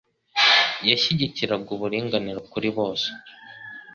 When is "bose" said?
2.77-3.07